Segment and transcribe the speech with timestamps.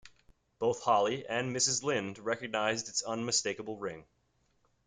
[0.57, 1.83] Both Hollie and Mrs.
[1.83, 4.07] Lynde recognized its unmistakable ring.